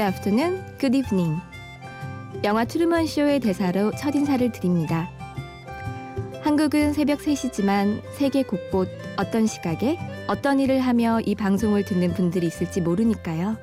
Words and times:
Good 0.00 0.01
morning, 0.01 0.04
good 0.04 0.25
afternoon, 0.25 0.78
good 0.78 0.97
evening. 0.97 1.36
영화 2.44 2.64
트루먼 2.64 3.06
쇼의 3.06 3.40
대사로 3.40 3.92
첫 3.98 4.14
인사를 4.14 4.50
드립니다. 4.50 5.10
한국은 6.42 6.94
새벽 6.94 7.18
3시지만 7.18 8.00
세계 8.14 8.42
곳곳 8.42 8.88
어떤 9.18 9.46
시각에 9.46 9.98
어떤 10.26 10.58
일을 10.58 10.80
하며 10.80 11.20
이 11.20 11.34
방송을 11.34 11.84
듣는 11.84 12.14
분들이 12.14 12.46
있을지 12.46 12.80
모르니까요. 12.80 13.58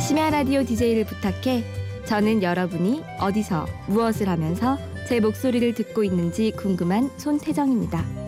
심야 0.00 0.30
라디오 0.30 0.62
DJ를 0.62 1.04
부탁해 1.04 1.64
저는 2.04 2.42
여러분이 2.42 3.02
어디서 3.18 3.66
무엇을 3.88 4.28
하면서 4.28 4.78
제 5.06 5.20
목소리를 5.20 5.74
듣고 5.74 6.02
있는지 6.02 6.50
궁금한 6.52 7.10
손태정입니다. 7.18 8.23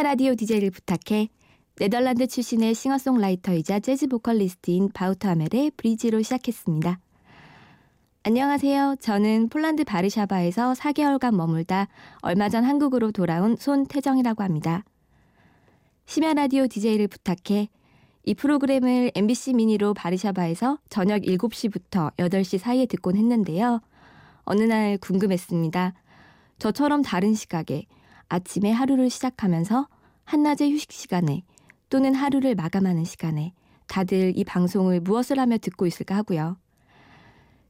심야 0.00 0.08
라디오 0.08 0.34
DJ를 0.34 0.70
부탁해 0.70 1.28
네덜란드 1.76 2.26
출신의 2.26 2.74
싱어송라이터이자 2.74 3.80
재즈 3.80 4.06
보컬리스트인 4.06 4.88
바우터 4.94 5.28
하멜의 5.28 5.72
Breezy로 5.76 6.22
시작했습니다. 6.22 6.98
안녕하세요. 8.22 8.96
저는 8.98 9.50
폴란드 9.50 9.84
바르샤바에서 9.84 10.72
4개월간 10.72 11.34
머물다 11.34 11.88
얼마 12.22 12.48
전 12.48 12.64
한국으로 12.64 13.12
돌아온 13.12 13.56
손태정이라고 13.56 14.42
합니다. 14.42 14.84
심야 16.06 16.32
라디오 16.32 16.66
DJ를 16.66 17.06
부탁해 17.06 17.68
이 18.24 18.34
프로그램을 18.34 19.12
MBC 19.14 19.52
미니로 19.52 19.92
바르샤바에서 19.92 20.78
저녁 20.88 21.20
7시부터 21.24 22.16
8시 22.16 22.56
사이에 22.56 22.86
듣곤 22.86 23.16
했는데요. 23.16 23.82
어느 24.44 24.62
날 24.62 24.96
궁금했습니다. 24.96 25.92
저처럼 26.58 27.02
다른 27.02 27.34
시각에 27.34 27.84
아침에 28.30 28.70
하루를 28.70 29.10
시작하면서 29.10 29.86
한낮의 30.24 30.72
휴식 30.72 30.92
시간에 30.92 31.42
또는 31.90 32.14
하루를 32.14 32.54
마감하는 32.54 33.04
시간에 33.04 33.52
다들 33.88 34.32
이 34.36 34.44
방송을 34.44 35.00
무엇을 35.00 35.38
하며 35.38 35.58
듣고 35.58 35.86
있을까 35.86 36.16
하고요. 36.16 36.56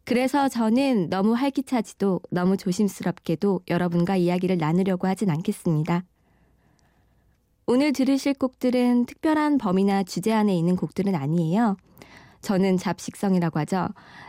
그래서 0.05 0.49
저는 0.49 1.09
너무 1.09 1.33
활기차지도 1.33 2.21
너무 2.31 2.57
조심스럽게도 2.57 3.61
여러분과 3.69 4.17
이야기를 4.17 4.59
나누려고 4.59 5.07
하진 5.07 5.31
않겠습니다. 5.31 6.05
오늘 7.67 7.93
들으실 7.93 8.35
곡들은 8.35 9.07
특별한 9.07 9.59
범위나 9.59 10.03
주제 10.03 10.33
안에 10.33 10.55
있는 10.55 10.77
곡들은 10.77 11.15
아니에요. 11.15 11.77
저는 12.43 12.77
잡식성이라고 12.77 13.59
하죠. 13.61 13.89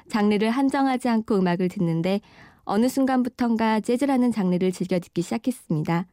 장르를 0.10 0.52
한정하지 0.52 1.10
않고 1.10 1.38
음악을 1.40 1.68
듣는데 1.68 2.22
어느 2.64 2.88
순간부턴가 2.88 3.82
재즈라는 3.82 4.32
장르를 4.32 4.72
즐겨 4.72 5.00
듣기 5.00 5.24
시작했습니다. 5.24 6.06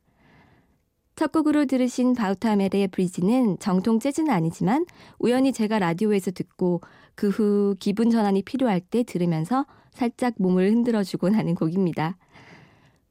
첫 1.18 1.32
곡으로 1.32 1.64
들으신 1.64 2.14
바우타멜의 2.14 2.90
브리지는 2.92 3.58
정통 3.58 3.98
재즈는 3.98 4.32
아니지만 4.32 4.86
우연히 5.18 5.52
제가 5.52 5.80
라디오에서 5.80 6.30
듣고 6.30 6.80
그 7.16 7.28
후 7.28 7.74
기분 7.80 8.10
전환이 8.10 8.42
필요할 8.42 8.80
때 8.80 9.02
들으면서 9.02 9.66
살짝 9.90 10.34
몸을 10.38 10.70
흔들어주곤 10.70 11.34
하는 11.34 11.56
곡입니다. 11.56 12.16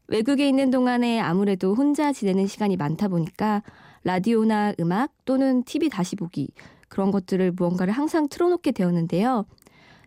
외국에 0.08 0.48
있는 0.48 0.72
동안에 0.72 1.20
아무래도 1.20 1.76
혼자 1.76 2.14
지내는 2.14 2.48
시간이 2.48 2.78
많다 2.78 3.10
보니까 3.10 3.62
라디오나 4.06 4.76
음악 4.80 5.12
또는 5.26 5.66
TV 5.66 5.90
다시 5.90 6.16
보기 6.16 6.48
그런 6.88 7.12
것들을 7.12 7.52
무언가를 7.52 7.92
항상 7.92 8.30
틀어놓게 8.30 8.72
되었는데요. 8.72 9.46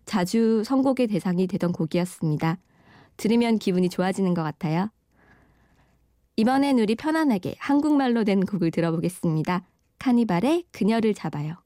자주 0.06 0.62
선곡의 0.64 1.08
대상이 1.08 1.46
되던 1.46 1.72
곡이었습니다. 1.72 2.56
들으면 3.18 3.58
기분이 3.58 3.90
좋아지는 3.90 4.32
것 4.32 4.42
같아요. 4.42 4.88
이번엔 6.40 6.78
우리 6.78 6.94
편안하게 6.94 7.56
한국말로 7.58 8.24
된 8.24 8.46
곡을 8.46 8.70
들어보겠습니다. 8.70 9.62
카니발의 9.98 10.64
그녀를 10.72 11.12
잡아요. 11.12 11.56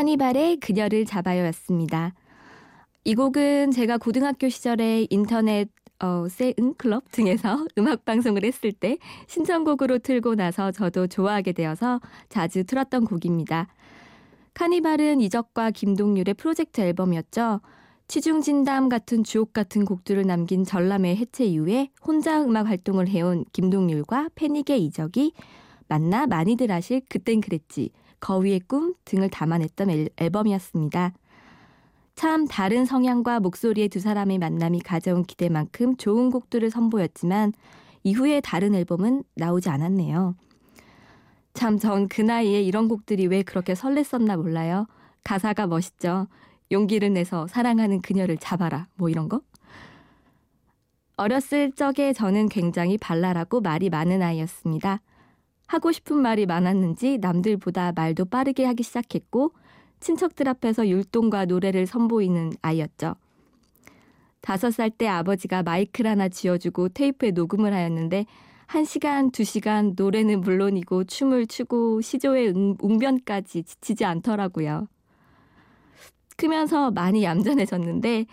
카니발의 0.00 0.60
그녀를 0.60 1.04
잡아요였습니다. 1.04 2.14
이 3.04 3.14
곡은 3.14 3.70
제가 3.70 3.98
고등학교 3.98 4.48
시절에 4.48 5.06
인터넷 5.10 5.68
어, 5.98 6.26
세은 6.26 6.76
클럽 6.78 7.04
등에서 7.12 7.66
음악 7.76 8.06
방송을 8.06 8.42
했을 8.42 8.72
때 8.72 8.96
신청곡으로 9.26 9.98
틀고 9.98 10.36
나서 10.36 10.72
저도 10.72 11.06
좋아하게 11.06 11.52
되어서 11.52 12.00
자주 12.30 12.64
틀었던 12.64 13.04
곡입니다. 13.04 13.68
카니발은 14.54 15.20
이적과 15.20 15.70
김동률의 15.70 16.32
프로젝트 16.32 16.80
앨범이었죠. 16.80 17.60
취중진담 18.08 18.88
같은 18.88 19.22
주옥 19.22 19.52
같은 19.52 19.84
곡들을 19.84 20.26
남긴 20.26 20.64
전람회 20.64 21.14
해체 21.14 21.44
이후에 21.44 21.90
혼자 22.02 22.42
음악 22.42 22.68
활동을 22.68 23.06
해온 23.08 23.44
김동률과 23.52 24.30
패닉의 24.34 24.82
이적이 24.82 25.34
만나 25.88 26.26
많이들 26.26 26.72
아실 26.72 27.02
그땐 27.10 27.42
그랬지 27.42 27.90
거위의 28.20 28.60
꿈 28.60 28.94
등을 29.04 29.30
담아냈던 29.30 30.08
앨범이었습니다. 30.16 31.12
참 32.14 32.46
다른 32.46 32.84
성향과 32.84 33.40
목소리의 33.40 33.88
두 33.88 34.00
사람의 34.00 34.38
만남이 34.38 34.80
가져온 34.80 35.24
기대만큼 35.24 35.96
좋은 35.96 36.30
곡들을 36.30 36.70
선보였지만 36.70 37.52
이후에 38.02 38.40
다른 38.40 38.74
앨범은 38.74 39.24
나오지 39.34 39.68
않았네요. 39.70 40.34
참 41.54 41.78
전 41.78 42.08
그 42.08 42.20
나이에 42.22 42.62
이런 42.62 42.88
곡들이 42.88 43.26
왜 43.26 43.42
그렇게 43.42 43.74
설렜었나 43.74 44.36
몰라요. 44.36 44.86
가사가 45.24 45.66
멋있죠. 45.66 46.28
용기를 46.72 47.12
내서 47.12 47.46
사랑하는 47.48 48.00
그녀를 48.00 48.36
잡아라. 48.38 48.86
뭐 48.94 49.08
이런 49.08 49.28
거? 49.28 49.40
어렸을 51.16 51.72
적에 51.72 52.12
저는 52.12 52.48
굉장히 52.48 52.96
발랄하고 52.96 53.60
말이 53.60 53.90
많은 53.90 54.22
아이였습니다. 54.22 55.00
하고 55.70 55.92
싶은 55.92 56.16
말이 56.16 56.46
많았는지 56.46 57.18
남들보다 57.18 57.92
말도 57.92 58.24
빠르게 58.24 58.64
하기 58.64 58.82
시작했고 58.82 59.52
친척들 60.00 60.48
앞에서 60.48 60.88
율동과 60.88 61.44
노래를 61.44 61.86
선보이는 61.86 62.54
아이였죠. 62.60 63.14
다섯 64.40 64.72
살 64.72 64.90
때 64.90 65.06
아버지가 65.06 65.62
마이크를 65.62 66.10
하나 66.10 66.28
쥐어주고 66.28 66.88
테이프에 66.88 67.30
녹음을 67.30 67.72
하였는데 67.72 68.26
한 68.66 68.84
시간, 68.84 69.30
두 69.30 69.44
시간 69.44 69.94
노래는 69.96 70.40
물론이고 70.40 71.04
춤을 71.04 71.46
추고 71.46 72.00
시조의 72.00 72.76
웅변까지 72.80 73.62
지치지 73.62 74.04
않더라고요. 74.04 74.88
크면서 76.36 76.90
많이 76.90 77.22
얌전해졌는데 77.22 78.26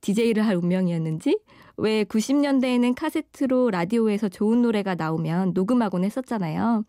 DJ를 0.00 0.46
할 0.46 0.56
운명이었는지 0.56 1.38
왜 1.78 2.02
90년대에는 2.04 2.94
카세트로 2.96 3.70
라디오에서 3.70 4.28
좋은 4.28 4.62
노래가 4.62 4.96
나오면 4.96 5.52
녹음하곤 5.54 6.04
했었잖아요. 6.04 6.84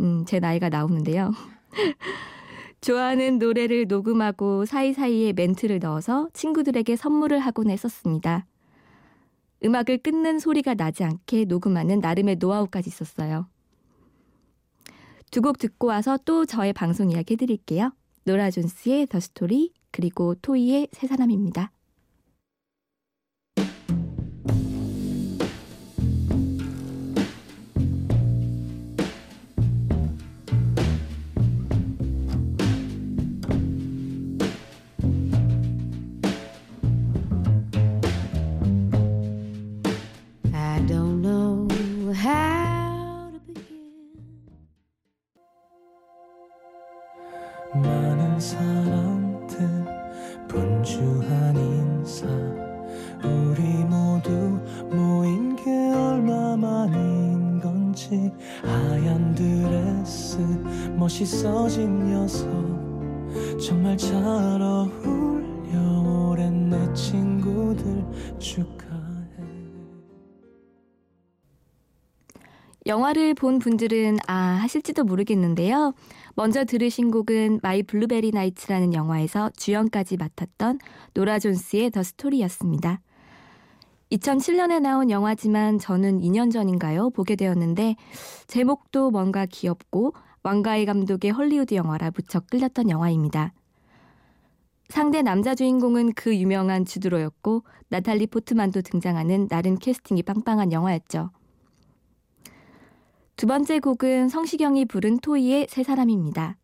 음, 0.00 0.24
제 0.26 0.40
나이가 0.40 0.68
나오는데요. 0.68 1.32
좋아하는 2.82 3.38
노래를 3.38 3.86
녹음하고 3.88 4.66
사이사이에 4.66 5.32
멘트를 5.32 5.78
넣어서 5.78 6.28
친구들에게 6.34 6.96
선물을 6.96 7.38
하곤 7.38 7.70
했었습니다. 7.70 8.46
음악을 9.64 9.98
끊는 9.98 10.38
소리가 10.38 10.74
나지 10.74 11.02
않게 11.02 11.46
녹음하는 11.46 12.00
나름의 12.00 12.36
노하우까지 12.36 12.88
있었어요. 12.90 13.48
두 15.30 15.40
곡 15.40 15.58
듣고 15.58 15.88
와서 15.88 16.18
또 16.24 16.44
저의 16.44 16.74
방송 16.74 17.10
이야기 17.10 17.34
해드릴게요. 17.34 17.90
노라 18.24 18.50
존스의 18.50 19.06
더 19.06 19.18
스토리 19.18 19.72
그리고 19.90 20.34
토이의 20.34 20.88
세 20.92 21.06
사람입니다. 21.06 21.72
영화를 72.86 73.34
본 73.34 73.58
분들은 73.58 74.18
아 74.28 74.34
하실지도 74.34 75.02
모르겠는데요. 75.02 75.92
먼저 76.36 76.64
들으신 76.64 77.10
곡은 77.10 77.58
My 77.62 77.82
Blueberry 77.82 78.30
Nights라는 78.30 78.94
영화에서 78.94 79.50
주연까지 79.56 80.16
맡았던 80.16 80.78
노라 81.14 81.40
존스의 81.40 81.90
The 81.90 82.04
Story였습니다. 82.04 83.00
2007년에 84.12 84.80
나온 84.80 85.10
영화지만 85.10 85.80
저는 85.80 86.20
2년 86.20 86.52
전인가요? 86.52 87.10
보게 87.10 87.34
되었는데 87.34 87.96
제목도 88.46 89.10
뭔가 89.10 89.46
귀엽고 89.46 90.14
왕가위 90.44 90.86
감독의 90.86 91.32
헐리우드 91.32 91.74
영화라 91.74 92.12
무척 92.14 92.46
끌렸던 92.48 92.88
영화입니다. 92.88 93.52
상대 94.88 95.22
남자 95.22 95.56
주인공은 95.56 96.12
그 96.14 96.36
유명한 96.36 96.84
주드 96.84 97.13
로였고 97.13 97.64
나탈리 97.88 98.28
포트만도 98.28 98.82
등장하는 98.82 99.48
나름 99.48 99.76
캐스팅이 99.76 100.22
빵빵한 100.22 100.70
영화였죠. 100.70 101.30
두 103.36 103.46
번째 103.46 103.80
곡은 103.80 104.30
성시경이 104.30 104.86
부른 104.86 105.18
토이의 105.18 105.66
새 105.68 105.82
사람입니다. 105.82 106.56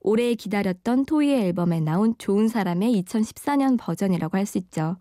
오래 0.00 0.34
기다렸던 0.34 1.06
토이의 1.06 1.44
앨범에 1.46 1.80
나온 1.80 2.14
좋은 2.18 2.46
사람의 2.48 3.02
2014년 3.02 3.78
버전이라고 3.80 4.36
할 4.36 4.44
수 4.44 4.58
있죠. 4.58 4.96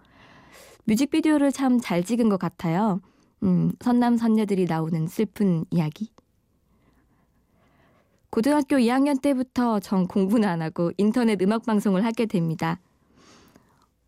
뮤직비디오를 0.85 1.51
참 1.51 1.79
잘 1.81 2.03
찍은 2.03 2.29
것 2.29 2.39
같아요. 2.39 3.01
음, 3.43 3.73
선남 3.81 4.15
선녀들이 4.15 4.63
나오는 4.65 5.05
슬픈 5.07 5.65
이야기. 5.71 6.09
고등학교 8.29 8.77
2학년 8.77 9.21
때부터 9.21 9.81
전 9.81 10.07
공부는 10.07 10.47
안 10.47 10.61
하고 10.61 10.91
인터넷 10.97 11.41
음악 11.41 11.65
방송을 11.65 12.05
하게 12.05 12.25
됩니다. 12.25 12.79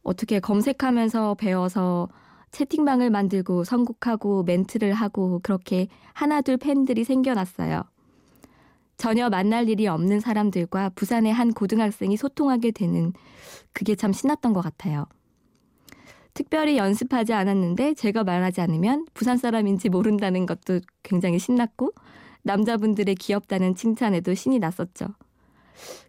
어떻게 0.01 0.39
검색하면서 0.39 1.35
배워서 1.35 2.07
채팅방을 2.55 3.09
만들고 3.09 3.65
선곡하고 3.65 4.43
멘트를 4.43 4.93
하고 4.93 5.41
그렇게 5.43 5.89
하나둘 6.13 6.55
팬들이 6.55 7.03
생겨났어요. 7.03 7.83
전혀 8.95 9.29
만날 9.29 9.67
일이 9.67 9.87
없는 9.87 10.21
사람들과 10.21 10.91
부산의 10.95 11.33
한 11.33 11.51
고등학생이 11.51 12.15
소통하게 12.15 12.71
되는 12.71 13.11
그게 13.73 13.95
참 13.95 14.13
신났던 14.13 14.53
것 14.53 14.61
같아요. 14.61 15.05
특별히 16.33 16.77
연습하지 16.77 17.33
않았는데 17.33 17.93
제가 17.95 18.23
말하지 18.23 18.61
않으면 18.61 19.05
부산 19.13 19.35
사람인지 19.35 19.89
모른다는 19.89 20.45
것도 20.45 20.79
굉장히 21.03 21.39
신났고 21.39 21.91
남자분들의 22.43 23.15
귀엽다는 23.15 23.75
칭찬에도 23.75 24.33
신이 24.33 24.59
났었죠. 24.59 25.07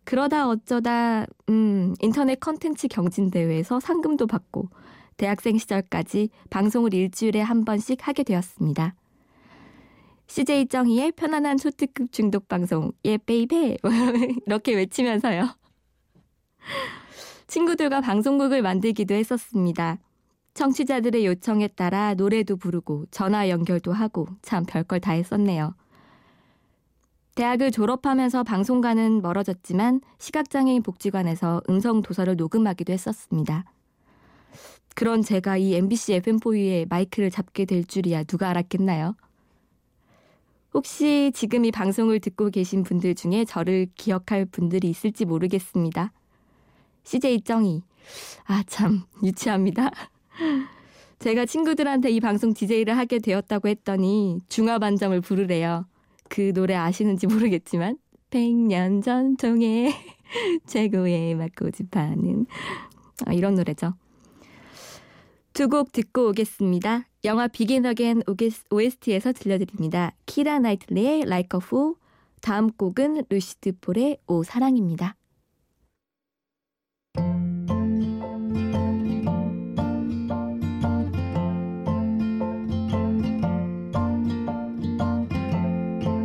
그러다 0.04 0.48
어쩌다 0.48 1.26
음, 1.48 1.96
인터넷 1.98 2.38
컨텐츠 2.38 2.87
경진대회에서 2.87 3.81
상금도 3.81 4.28
받고 4.28 4.69
대학생 5.17 5.59
시절까지 5.59 6.31
방송을 6.51 6.95
일주일에 6.95 7.41
한 7.41 7.65
번씩 7.65 8.07
하게 8.07 8.23
되었습니다. 8.23 8.95
CJ 10.29 10.67
정희의 10.67 11.13
편안한 11.13 11.57
초특급 11.57 12.13
중독 12.13 12.49
방송 12.49 12.93
yeah 13.05 13.17
baby 13.17 13.79
이렇게 14.47 14.75
외치면서요. 14.75 15.57
친구들과 17.47 18.01
방송국을 18.01 18.61
만들기도 18.63 19.15
했었습니다. 19.15 19.99
청취자들의 20.55 21.27
요청에 21.27 21.69
따라 21.69 22.15
노래도 22.15 22.57
부르고 22.57 23.05
전화 23.11 23.49
연결도 23.49 23.93
하고 23.93 24.27
참 24.43 24.65
별걸 24.65 25.01
다 25.01 25.13
했었네요. 25.13 25.75
대학을 27.37 27.71
졸업하면서 27.71 28.43
방송과는 28.45 29.21
멀어졌지만 29.21 30.01
시각장애인 30.19 30.83
복지관에서 30.83 31.61
음성 31.69 32.01
도서를 32.01 32.37
녹음하기도 32.37 32.93
했었습니다. 32.93 33.65
그런 34.96 35.20
제가 35.20 35.58
이 35.58 35.75
MBC 35.75 36.20
FM4U에 36.20 36.88
마이크를 36.88 37.31
잡게 37.31 37.66
될 37.66 37.84
줄이야 37.84 38.25
누가 38.25 38.48
알았겠나요? 38.48 39.14
혹시 40.72 41.31
지금 41.34 41.66
이 41.66 41.70
방송을 41.70 42.19
듣고 42.19 42.48
계신 42.48 42.82
분들 42.82 43.14
중에 43.14 43.44
저를 43.44 43.88
기억할 43.94 44.46
분들이 44.46 44.88
있을지 44.88 45.26
모르겠습니다. 45.26 46.12
CJ 47.04 47.43
정이. 47.43 47.82
아, 48.46 48.62
참, 48.66 49.02
유치합니다. 49.22 49.90
제가 51.19 51.44
친구들한테 51.44 52.08
이 52.10 52.19
방송 52.19 52.54
DJ를 52.54 52.96
하게 52.96 53.19
되었다고 53.19 53.69
했더니 53.69 54.40
중화반점을 54.48 55.20
부르래요. 55.20 55.84
그 56.31 56.54
노래 56.54 56.75
아시는지 56.75 57.26
모르겠지만 57.26 57.98
100년 58.31 59.04
전통의 59.04 59.93
최고의 60.64 61.34
맛고집하는 61.34 62.46
아, 63.26 63.34
이런 63.34 63.56
노래죠. 63.56 63.93
두 65.56 65.70
곡 65.70 65.91
듣고 65.91 66.29
오겠습니다. 66.29 67.06
영화 67.25 67.49
비긴 67.49 67.87
어겐 67.87 68.23
OST에서 68.70 69.32
들려드립니다. 69.32 70.12
키라 70.26 70.58
나이틀리의 70.58 71.23
Like 71.23 71.58
a 71.58 71.61
Fool 71.64 71.94
다음 72.43 72.70
곡은 72.70 73.25
루시드 73.31 73.79
폴의 73.81 74.19
오 74.26 74.43
사랑입니다. 74.43 75.17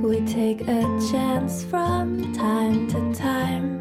We 0.03 0.25
take 0.25 0.67
a 0.67 0.83
chance 1.09 1.65
from 1.65 2.33
time 2.33 2.85
to 2.89 3.13
time 3.13 3.80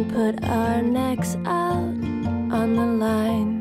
and 0.00 0.12
put 0.12 0.44
our 0.48 0.80
necks 0.82 1.36
out 1.44 1.76
on 1.76 2.74
the 2.74 2.86
line. 3.04 3.60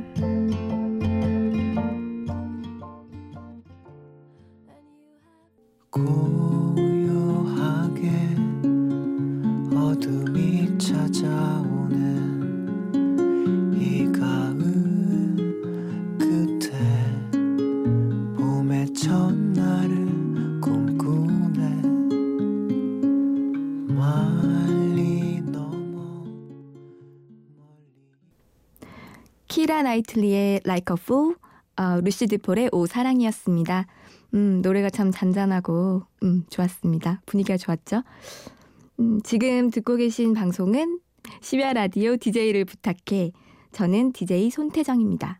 고요하게 5.91 6.86
어둠이 9.75 10.77
찾아오는 10.77 12.28
라 29.89 29.93
나이틀리의 29.93 30.62
Like 30.65 30.93
a 30.93 31.01
Fool, 31.01 31.36
어, 31.75 32.00
루시 32.01 32.27
드 32.27 32.38
폴의 32.38 32.69
오 32.72 32.86
사랑이었습니다. 32.86 33.88
음, 34.36 34.62
노래가 34.62 34.91
참 34.91 35.10
잔잔하고 35.12 36.03
음, 36.22 36.43
좋았습니다. 36.50 37.22
분위기가 37.25 37.58
좋았죠? 37.58 38.03
음, 39.00 39.19
지금 39.24 39.72
듣고 39.72 39.96
계신 39.96 40.36
방송은 40.36 41.00
심야 41.41 41.74
라디오 41.74 42.17
DJ를 42.17 42.65
부탁해. 42.65 43.31
저는 43.72 44.13
DJ 44.13 44.51
손태정입니다. 44.51 45.39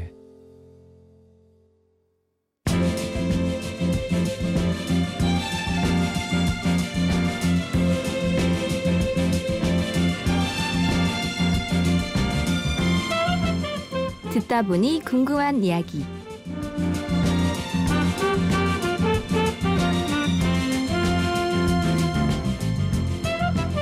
듣다 14.31 14.61
보니 14.61 15.01
궁금한 15.03 15.61
이야기. 15.61 16.05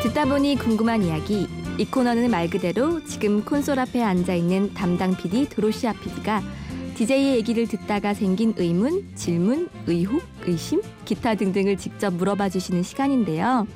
듣다 0.02 0.26
보니 0.26 0.56
궁금한 0.56 1.04
이야기. 1.04 1.48
이 1.78 1.86
코너는 1.86 2.32
말 2.32 2.50
그대로 2.50 3.04
지금 3.06 3.46
콘솔 3.46 3.78
앞에 3.78 4.02
앉아 4.02 4.34
있는 4.34 4.74
담당 4.74 5.16
PD 5.16 5.50
도로시아 5.50 5.94
PD가 5.94 6.42
DJ의 6.96 7.36
얘기를 7.36 7.68
듣다가 7.68 8.16
생긴 8.16 8.56
의문, 8.58 9.08
질문, 9.14 9.70
의혹, 9.86 10.24
의심, 10.48 10.82
기타 11.06 11.36
등등을 11.36 11.78
직접 11.78 12.12
물어봐 12.12 12.50
주시는 12.50 12.82
시간인데요. 12.82 13.68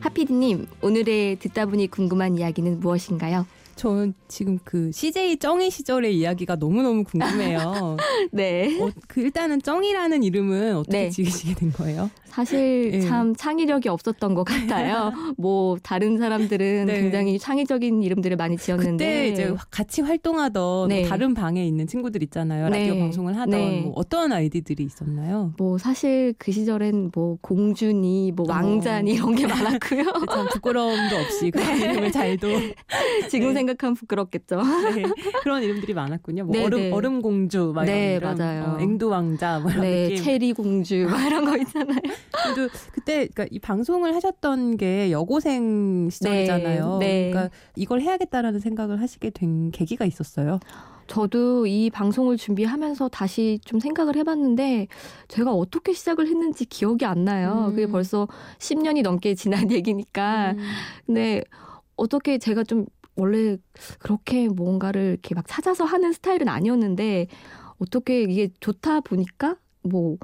하피디님, 0.00 0.68
오늘의 0.80 1.36
듣다 1.36 1.66
보니 1.66 1.88
궁금한 1.88 2.38
이야기는 2.38 2.80
무엇인가요? 2.80 3.46
저는 3.78 4.12
지금 4.26 4.58
그 4.64 4.90
CJ 4.92 5.36
쩡이 5.36 5.70
시절의 5.70 6.18
이야기가 6.18 6.56
너무너무 6.56 7.04
궁금해요. 7.04 7.96
네. 8.32 8.76
어, 8.82 8.90
그 9.06 9.20
일단은 9.20 9.62
쩡이라는 9.62 10.24
이름은 10.24 10.76
어떻게 10.76 11.04
네. 11.04 11.10
지으시게 11.10 11.54
된 11.54 11.72
거예요? 11.72 12.10
사실 12.38 12.90
예. 12.92 13.00
참 13.00 13.34
창의력이 13.34 13.88
없었던 13.88 14.34
것 14.34 14.44
같아요. 14.44 15.12
뭐 15.38 15.76
다른 15.82 16.18
사람들은 16.18 16.86
네. 16.86 17.00
굉장히 17.00 17.38
창의적인 17.38 18.02
이름들을 18.02 18.36
많이 18.36 18.56
지었는데 18.56 19.04
그때 19.04 19.28
이제 19.28 19.54
같이 19.70 20.02
활동하던 20.02 20.88
네. 20.88 21.00
뭐 21.00 21.08
다른 21.08 21.34
방에 21.34 21.66
있는 21.66 21.86
친구들 21.86 22.22
있잖아요. 22.24 22.68
네. 22.68 22.80
라디오 22.80 23.00
방송을 23.00 23.36
하던 23.36 23.50
네. 23.50 23.80
뭐 23.82 23.92
어떤 23.96 24.32
아이디들이 24.32 24.84
있었나요? 24.84 25.52
뭐 25.56 25.78
사실 25.78 26.34
그 26.38 26.52
시절엔 26.52 27.10
뭐 27.14 27.38
공주니 27.40 28.32
뭐 28.36 28.46
왕자니 28.48 29.12
어. 29.12 29.14
이런 29.14 29.34
게 29.34 29.46
많았고요. 29.46 30.04
참 30.30 30.46
부끄러움도 30.52 31.16
없이 31.16 31.50
그런 31.50 31.76
이름을 31.76 32.12
잘도 32.12 32.48
지금 33.30 33.48
네. 33.48 33.54
생각하면 33.68 33.94
부끄럽겠죠. 33.94 34.56
네, 34.94 35.02
그런 35.42 35.62
이름들이 35.62 35.94
많았군요. 35.94 36.44
뭐 36.44 36.54
네, 36.54 36.64
얼음 36.64 36.78
네. 36.78 36.90
얼음 36.90 37.22
공주, 37.22 37.72
막 37.74 37.84
네, 37.84 38.16
이런 38.16 38.36
맞아요. 38.36 38.76
어, 38.78 38.80
앵두 38.80 39.08
왕자 39.08 39.58
뭐 39.60 39.70
이런 39.70 39.82
네, 39.82 40.08
느낌. 40.08 40.24
체리 40.24 40.52
공주 40.52 41.06
막 41.10 41.24
이런 41.26 41.44
거 41.44 41.56
있잖아요. 41.58 41.98
그래도 42.44 42.68
그때 42.92 43.28
그러니까 43.28 43.46
이 43.50 43.58
방송을 43.58 44.14
하셨던 44.14 44.76
게 44.76 45.10
여고생 45.10 46.08
시절이잖아요. 46.10 46.98
네, 47.00 47.06
네. 47.06 47.30
그러니까 47.30 47.54
이걸 47.76 48.00
해야겠다라는 48.00 48.60
생각을 48.60 49.00
하시게 49.00 49.30
된 49.30 49.70
계기가 49.70 50.04
있었어요. 50.04 50.60
저도 51.06 51.66
이 51.66 51.88
방송을 51.88 52.36
준비하면서 52.36 53.08
다시 53.08 53.58
좀 53.64 53.80
생각을 53.80 54.14
해봤는데 54.16 54.88
제가 55.28 55.52
어떻게 55.54 55.94
시작을 55.94 56.26
했는지 56.26 56.66
기억이 56.66 57.06
안 57.06 57.24
나요. 57.24 57.64
음. 57.68 57.70
그게 57.70 57.86
벌써 57.86 58.28
10년이 58.58 59.02
넘게 59.02 59.34
지난 59.34 59.70
얘기니까. 59.72 60.52
음. 60.52 60.58
근데 61.06 61.42
어떻게 61.96 62.36
제가 62.38 62.62
좀 62.62 62.84
원래 63.18 63.58
그렇게 63.98 64.48
뭔가를 64.48 65.10
이렇게 65.10 65.34
막 65.34 65.44
찾아서 65.46 65.84
하는 65.84 66.12
스타일은 66.12 66.48
아니었는데 66.48 67.26
어떻게 67.78 68.22
이게 68.22 68.48
좋다 68.60 69.00
보니까 69.00 69.56
뭐 69.82 70.16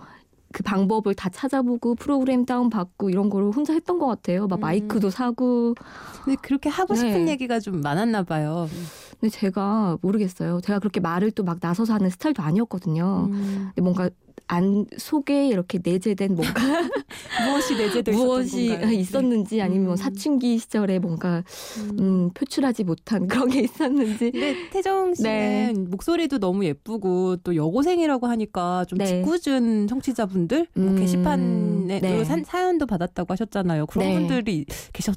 그 0.54 0.62
방법을 0.62 1.14
다 1.16 1.28
찾아보고 1.28 1.96
프로그램 1.96 2.46
다운받고 2.46 3.10
이런 3.10 3.28
거를 3.28 3.50
혼자 3.50 3.72
했던 3.72 3.98
것 3.98 4.06
같아요. 4.06 4.46
막 4.46 4.60
음. 4.60 4.60
마이크도 4.60 5.10
사고. 5.10 5.74
근데 6.24 6.40
그렇게 6.40 6.68
하고 6.68 6.94
싶은 6.94 7.24
네. 7.24 7.32
얘기가 7.32 7.58
좀 7.58 7.80
많았나 7.80 8.22
봐요. 8.22 8.68
근데 9.24 9.38
제가 9.38 9.96
모르겠어요. 10.02 10.60
제가 10.62 10.78
그렇게 10.80 11.00
말을 11.00 11.30
또 11.30 11.44
막 11.44 11.58
나서서 11.60 11.94
하는 11.94 12.10
스타일도 12.10 12.42
아니었거든요. 12.42 13.28
음. 13.30 13.68
근데 13.74 13.80
뭔가 13.82 14.10
안 14.46 14.84
속에 14.98 15.48
이렇게 15.48 15.78
내재된 15.82 16.34
뭔가 16.34 16.52
무엇이 17.46 17.74
있었던 17.74 18.14
무엇이 18.14 18.68
건가요? 18.68 18.90
있었는지 18.92 19.62
아니면 19.62 19.84
뭐 19.84 19.94
음. 19.94 19.96
사춘기 19.96 20.58
시절에 20.58 20.98
뭔가 20.98 21.42
음. 21.78 21.96
음, 22.00 22.30
표출하지 22.34 22.84
못한 22.84 23.26
그런 23.28 23.48
게 23.48 23.60
있었는지 23.60 24.30
근데 24.30 24.68
태정 24.70 25.14
씨는 25.14 25.30
네. 25.30 25.72
목소리도 25.88 26.38
너무 26.38 26.64
예쁘고 26.66 27.36
또 27.44 27.56
여고생이라고 27.56 28.26
하니까 28.26 28.84
좀 28.86 28.98
네. 28.98 29.06
짓궂은 29.06 29.86
청취자분들 29.86 30.66
뭐 30.74 30.84
음, 30.88 30.96
게시판에 30.96 32.00
네. 32.00 32.18
또 32.18 32.24
산- 32.24 32.44
사연도 32.44 32.84
받았다고 32.86 33.32
하셨잖아요. 33.32 33.86
그런 33.86 34.06
네. 34.08 34.14
분들이 34.18 34.66
계셨 34.92 35.16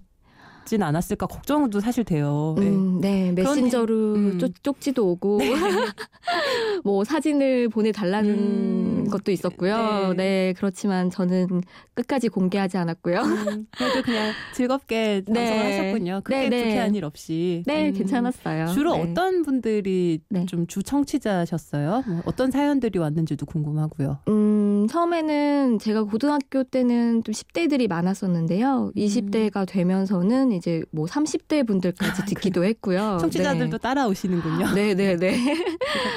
진 0.68 0.84
않았을까 0.84 1.28
걱정도 1.28 1.80
사실 1.80 2.04
돼요. 2.04 2.56
네. 2.60 2.68
음, 2.68 3.00
네, 3.00 3.32
메신저로 3.32 4.14
음. 4.16 4.40
쪽, 4.40 4.64
쪽지도 4.64 5.10
오고, 5.12 5.40
뭐 6.84 7.06
사진을 7.06 7.70
보내달라는 7.70 8.30
음. 8.30 9.08
것도 9.10 9.32
있었고요. 9.32 10.14
네. 10.16 10.16
네. 10.18 10.54
그렇지만 10.58 11.10
저는 11.10 11.62
끝까지 11.94 12.28
공개하지 12.28 12.78
않았고요. 12.78 13.22
음, 13.22 13.68
그래도 13.76 14.02
그냥 14.04 14.34
즐겁게 14.54 15.24
방송을 15.26 15.64
네. 15.64 15.78
하셨군요. 15.78 16.22
크게 16.24 16.38
네, 16.38 16.50
네. 16.50 16.64
불쾌한 16.64 16.96
일 16.96 17.06
없이. 17.06 17.64
네, 17.66 17.90
음. 17.90 17.94
괜찮았어요. 17.94 18.68
주로 18.68 18.96
네. 18.96 19.04
어떤 19.04 19.44
분들이 19.44 20.20
네. 20.30 20.46
좀주 20.46 20.84
청취자셨어요? 20.84 22.04
뭐 22.06 22.22
어떤 22.26 22.52
사연들이 22.52 23.00
왔는지도 23.00 23.46
궁금하고요. 23.46 24.20
음, 24.28 24.88
처음에는 24.90 25.80
제가 25.80 26.04
고등학교 26.04 26.64
때는 26.64 27.24
좀 27.24 27.34
10대들이 27.34 27.88
많았었는데요. 27.88 28.92
음. 28.96 29.00
20대가 29.00 29.66
되면서는 29.66 30.57
이제 30.58 30.84
뭐 30.92 31.06
30대 31.06 31.66
분들까지 31.66 32.26
듣기도 32.26 32.64
했고요. 32.66 33.02
아, 33.02 33.18
청취자들도 33.18 33.78
따라오시는군요. 33.78 34.74
네, 34.76 34.94
네, 34.94 35.16
네. 35.16 35.32
네. 35.32 35.56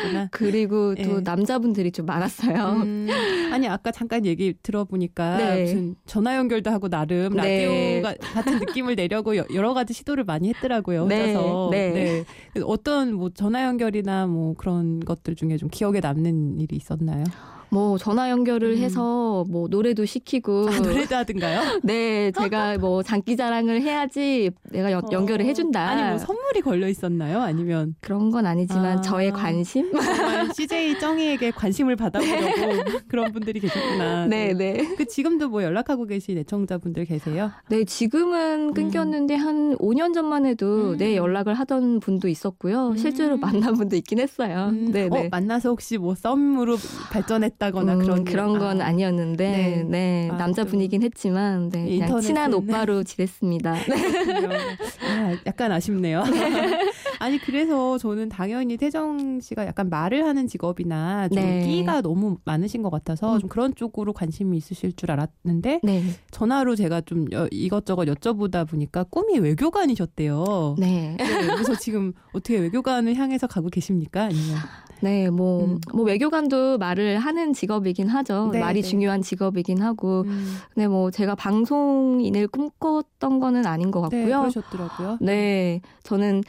그렇구나. 0.00 0.28
그리고 0.30 0.94
또 0.96 1.16
네. 1.16 1.20
남자분들이 1.22 1.92
좀 1.92 2.06
많았어요. 2.06 2.82
음, 2.82 3.06
아니 3.52 3.68
아까 3.68 3.90
잠깐 3.92 4.24
얘기 4.26 4.54
들어보니까 4.62 5.36
네. 5.36 5.62
무슨 5.62 5.94
전화 6.06 6.36
연결도 6.36 6.70
하고 6.70 6.88
나름 6.88 7.34
네. 7.34 8.00
라디오가 8.02 8.14
같은 8.34 8.58
느낌을 8.58 8.96
내려고 8.96 9.36
여- 9.36 9.46
여러 9.54 9.74
가지 9.74 9.92
시도를 9.92 10.24
많이 10.24 10.48
했더라고요 10.50 11.06
네, 11.06 11.26
혼자서. 11.34 11.68
네. 11.70 12.24
그래서 12.52 12.66
어떤 12.66 13.14
뭐 13.14 13.30
전화 13.30 13.64
연결이나 13.64 14.26
뭐 14.26 14.54
그런 14.54 15.00
것들 15.00 15.34
중에 15.36 15.56
좀 15.56 15.68
기억에 15.68 16.00
남는 16.00 16.60
일이 16.60 16.76
있었나요? 16.76 17.24
뭐 17.72 17.98
전화 17.98 18.30
연결을 18.30 18.72
음. 18.72 18.78
해서 18.78 19.44
뭐 19.48 19.68
노래도 19.68 20.04
시키고 20.04 20.68
아, 20.70 20.78
노래도 20.80 21.14
하든가요? 21.16 21.80
네, 21.84 22.32
제가 22.32 22.78
뭐 22.78 23.02
장기 23.04 23.36
자랑을 23.36 23.80
해야지 23.80 24.50
내가 24.70 24.90
연- 24.90 25.04
연결을 25.12 25.44
어, 25.44 25.48
해준다. 25.48 25.88
아니 25.88 26.08
뭐 26.10 26.18
선물이 26.18 26.62
걸려 26.62 26.88
있었나요? 26.88 27.40
아니면 27.40 27.94
그런 28.00 28.30
건 28.30 28.46
아니지만 28.46 28.98
아. 28.98 29.00
저의 29.00 29.30
관심? 29.30 29.90
CJ 30.56 30.98
쩡이에게 30.98 31.52
관심을 31.52 31.94
받아보려고 31.94 32.98
그런 33.06 33.32
분들이 33.32 33.60
계셨구나. 33.60 34.26
네, 34.26 34.52
네. 34.52 34.94
그 34.96 35.06
지금도 35.06 35.48
뭐 35.48 35.62
연락하고 35.62 36.06
계신 36.06 36.38
애청자분들 36.38 37.04
계세요? 37.04 37.52
네, 37.68 37.84
지금은 37.84 38.74
끊겼는데 38.74 39.36
한 39.36 39.76
5년 39.78 40.12
전만 40.12 40.44
해도 40.44 40.92
음. 40.92 40.96
네, 40.98 41.16
연락을 41.16 41.54
하던 41.54 42.00
분도 42.00 42.26
있었고요. 42.26 42.88
음. 42.90 42.96
실제로 42.96 43.36
만난 43.36 43.74
분도 43.74 43.94
있긴 43.94 44.18
했어요. 44.18 44.70
음, 44.72 44.90
네, 44.90 45.04
어, 45.06 45.14
네. 45.14 45.28
만나서 45.30 45.68
혹시 45.68 45.98
뭐 45.98 46.14
썸으로 46.16 46.76
발전했 47.12 47.59
다거나 47.60 47.92
음, 47.92 47.98
그런 47.98 48.24
그런 48.24 48.52
일- 48.54 48.58
건 48.58 48.80
아, 48.80 48.86
아. 48.86 48.90
니었는데 48.92 49.50
네. 49.50 49.82
네, 49.86 50.28
아, 50.32 50.36
남자 50.38 50.64
또 50.64 50.70
분이긴 50.70 51.02
했지만 51.02 51.68
네, 51.68 51.84
그냥 51.98 52.18
친한 52.22 52.54
오빠로 52.54 53.04
지냈습니다. 53.04 53.70
아, 55.06 55.36
약간 55.46 55.70
아쉽네요. 55.70 56.22
아니 57.20 57.36
그래서 57.38 57.98
저는 57.98 58.30
당연히 58.30 58.78
태정 58.78 59.40
씨가 59.40 59.66
약간 59.66 59.90
말을 59.90 60.24
하는 60.24 60.46
직업이나 60.48 61.28
좀 61.28 61.36
네. 61.36 61.66
끼가 61.66 62.00
너무 62.00 62.38
많으신 62.46 62.82
것 62.82 62.88
같아서 62.88 63.34
음. 63.34 63.40
좀 63.40 63.48
그런 63.50 63.74
쪽으로 63.74 64.14
관심이 64.14 64.56
있으실 64.56 64.94
줄 64.96 65.10
알았는데 65.10 65.80
네, 65.82 66.02
전화로 66.30 66.76
제가 66.76 67.02
좀 67.02 67.26
여- 67.32 67.46
이것저것 67.50 68.06
여쭤보다 68.06 68.66
보니까 68.66 69.04
꿈이 69.04 69.38
외교관이셨대요. 69.38 70.76
네. 70.78 71.14
네, 71.18 71.26
그래서 71.26 71.76
지금 71.76 72.14
어떻게 72.32 72.56
외교관을 72.58 73.14
향해서 73.16 73.46
가고 73.46 73.68
계십니까? 73.68 74.22
아니면 74.24 74.56
네, 75.02 75.30
뭐, 75.30 75.64
음. 75.64 75.80
뭐 75.94 76.04
외교관도 76.04 76.78
말을 76.78 77.18
하는 77.18 77.52
직업이긴 77.52 78.08
하죠. 78.08 78.50
네, 78.52 78.60
말이 78.60 78.82
네. 78.82 78.88
중요한 78.88 79.22
직업이긴 79.22 79.82
하고. 79.82 80.22
음, 80.22 80.56
근데 80.74 80.88
뭐 80.88 81.10
제가 81.10 81.34
방송인을 81.34 82.48
꿈꿨던 82.48 83.40
거는 83.40 83.66
아닌 83.66 83.90
것 83.90 84.08
네, 84.10 84.24
같고요. 84.24 84.40
그러셨더라고요. 84.40 85.18
네, 85.20 85.80
저는 86.02 86.42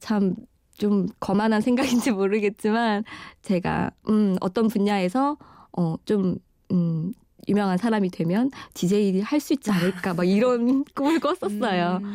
참 0.00 0.34
좀 0.78 1.06
거만한 1.20 1.60
생각인지 1.60 2.10
모르겠지만 2.12 3.04
제가 3.42 3.90
음 4.08 4.36
어떤 4.40 4.68
분야에서 4.68 5.36
어좀 5.72 6.36
음. 6.72 7.12
유명한 7.46 7.78
사람이 7.78 8.10
되면 8.10 8.50
DJ 8.74 9.22
할수 9.22 9.54
있지 9.54 9.70
않을까 9.70 10.12
막 10.12 10.24
이런 10.24 10.84
꿈을 10.94 11.18
꿨었어요. 11.18 12.00
음, 12.02 12.14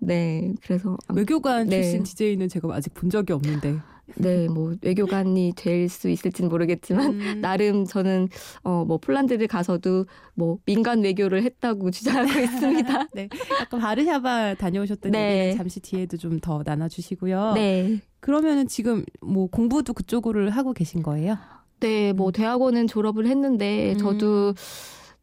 네, 0.00 0.52
그래서 0.64 0.96
외교관 1.14 1.68
네. 1.68 1.80
출신 1.80 2.02
DJ는 2.02 2.48
제가 2.48 2.74
아직 2.74 2.92
본 2.92 3.08
적이 3.08 3.34
없는데. 3.34 3.78
네, 4.16 4.48
뭐 4.48 4.74
외교관이 4.82 5.52
될 5.56 5.88
수 5.88 6.08
있을지는 6.08 6.48
모르겠지만 6.50 7.20
음. 7.20 7.40
나름 7.42 7.84
저는 7.84 8.28
어 8.62 8.84
뭐 8.84 8.98
폴란드를 8.98 9.46
가서도 9.48 10.06
뭐 10.34 10.58
민간 10.66 11.02
외교를 11.02 11.42
했다고 11.42 11.90
주장하고 11.90 12.26
있습니다. 12.40 13.08
네, 13.14 13.28
약간 13.60 13.80
바르샤바 13.80 14.54
다녀오셨던 14.54 15.12
네. 15.12 15.38
얘기는 15.38 15.56
잠시 15.56 15.80
뒤에도 15.80 16.16
좀 16.16 16.40
더 16.40 16.62
나눠주시고요. 16.64 17.52
네. 17.54 18.00
그러면은 18.20 18.66
지금 18.68 19.04
뭐 19.20 19.46
공부도 19.46 19.92
그쪽으로 19.94 20.50
하고 20.50 20.72
계신 20.72 21.02
거예요? 21.02 21.36
네, 21.80 22.12
뭐 22.12 22.32
대학원은 22.32 22.86
졸업을 22.86 23.26
했는데 23.26 23.92
음. 23.92 23.98
저도 23.98 24.54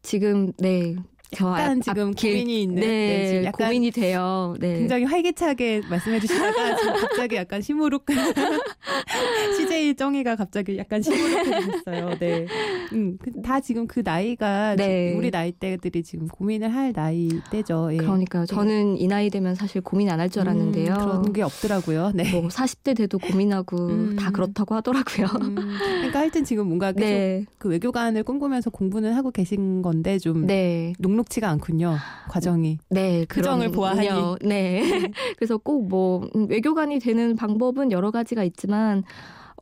지금 0.02 0.52
네저 0.58 1.00
약간 1.40 1.78
앞- 1.78 1.82
지금 1.82 2.12
고민이 2.12 2.62
있는 2.62 2.74
네, 2.80 2.86
네, 2.86 3.26
지금 3.28 3.44
약간 3.44 3.66
고민이 3.68 3.90
돼요. 3.90 4.54
네. 4.60 4.78
굉장히 4.78 5.04
활기차게 5.04 5.82
말씀해 5.88 6.20
주시다가 6.20 6.76
지금 6.76 6.92
갑자기 7.00 7.36
약간 7.36 7.60
시무룩 7.62 8.04
CJ 9.56 9.94
정이가 9.94 10.36
갑자기 10.36 10.76
약간 10.78 11.02
시무룩해지셨어요. 11.02 12.18
네. 12.18 12.46
음, 12.92 13.16
그- 13.22 13.42
다 13.42 13.60
지금 13.60 13.86
그 13.86 14.00
나이가 14.04 14.76
네. 14.76 15.08
지금 15.08 15.18
우리 15.20 15.30
나이대들이 15.30 16.02
지금 16.02 16.28
고민을 16.28 16.72
할 16.74 16.92
나이대죠. 16.94 17.90
예. 17.92 17.96
그러니까요. 17.96 18.46
저는 18.46 18.98
이 18.98 19.06
나이 19.08 19.30
되면 19.30 19.54
사실 19.54 19.80
고민 19.80 20.10
안 20.10 20.20
할 20.20 20.30
줄 20.30 20.42
알았는데요. 20.42 20.92
음, 20.92 20.98
그런 20.98 21.32
게 21.32 21.42
없더라고요. 21.42 22.12
네. 22.14 22.30
뭐 22.32 22.48
40대 22.48 22.96
돼도 22.96 23.18
고민하고 23.18 23.76
음. 23.88 24.16
다 24.16 24.30
그렇다고 24.30 24.74
하더라고요. 24.76 25.26
음, 25.42 25.54
그러니까 25.56 26.20
하여튼 26.20 26.44
지금 26.44 26.66
뭔가 26.68 26.92
계속 26.92 27.06
네. 27.08 27.44
그 27.58 27.68
외교관을 27.68 28.22
꿈꾸면서 28.22 28.70
공부는 28.70 29.14
하고 29.14 29.30
계신 29.30 29.82
건데 29.82 30.18
좀 30.18 30.46
네. 30.46 30.92
녹록 30.98 31.21
치가 31.30 31.48
않군요. 31.50 31.96
과정이. 32.28 32.78
네, 32.90 33.24
그럼요. 33.26 33.72
보아하니. 33.72 34.08
네. 34.42 34.82
그래서 35.36 35.58
꼭 35.58 35.82
뭐 35.88 36.28
외교관이 36.48 36.98
되는 37.00 37.34
방법은 37.36 37.90
여러 37.92 38.10
가지가 38.10 38.44
있지만 38.44 39.02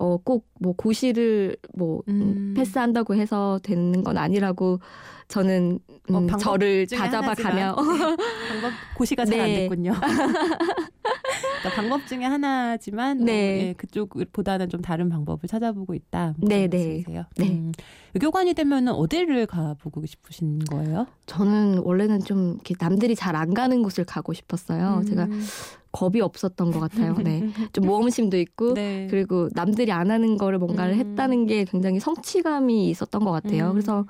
어 0.01 0.17
꼭 0.19 0.45
뭐 0.63 0.75
고시를 0.77 1.57
뭐 1.75 2.03
음, 2.09 2.21
음. 2.21 2.55
패스한다고 2.55 3.15
해서 3.15 3.59
되는 3.63 4.05
건 4.05 4.19
아니라고 4.19 4.79
저는 5.29 5.79
음, 6.11 6.15
어, 6.15 6.37
저를 6.37 6.87
중에 6.87 6.99
다잡아 6.99 7.35
가며 7.35 7.75
하나지만, 7.79 8.17
방법 8.17 8.73
고시가 8.99 9.25
잘안 9.25 9.47
네. 9.47 9.55
됐군요. 9.61 9.93
그러니까 11.61 11.77
방법 11.77 12.07
중에 12.07 12.25
하나지만 12.25 13.19
뭐, 13.19 13.27
네. 13.27 13.69
예, 13.69 13.73
그쪽보다는 13.75 14.69
좀 14.69 14.83
다른 14.83 15.09
방법을 15.09 15.49
찾아보고 15.49 15.95
있다. 15.95 16.35
뭐 16.37 16.49
네, 16.49 16.69
네. 16.69 17.05
네. 17.37 17.49
음, 17.49 17.73
외교관이 18.15 18.55
되면은 18.55 18.93
어디를 18.93 19.47
가보고 19.47 20.05
싶으신 20.07 20.59
거예요? 20.71 21.07
저는 21.27 21.79
원래는 21.85 22.21
좀 22.21 22.55
이렇게 22.55 22.75
남들이 22.79 23.15
잘 23.15 23.37
안 23.37 23.55
가는 23.55 23.83
곳을 23.83 24.05
가고 24.05 24.33
싶었어요. 24.35 24.99
음. 24.99 25.05
제가 25.05 25.29
겁이 25.93 26.21
없었던 26.21 26.71
것 26.71 26.81
같아요. 26.81 27.15
네. 27.15 27.43
좀 27.73 27.87
모험심도 27.87 28.39
있고 28.39 28.75
네. 28.75 29.07
그리고 29.11 29.49
남들이 29.55 29.93
안 29.93 30.11
하는 30.11 30.37
거를 30.37 30.59
뭔가를 30.59 30.95
음. 30.95 30.99
했다는 30.99 31.47
게 31.47 31.65
굉장히 31.65 32.01
성취감이 32.01 32.89
있었던 32.91 33.25
것 33.25 33.31
같아요. 33.31 33.69
음. 33.69 33.73
그래서 33.73 34.05